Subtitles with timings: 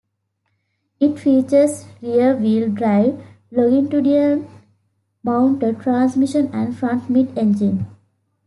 [0.99, 7.85] It features rear wheel drive, longitudinal-mounted transmission and front-mid engine.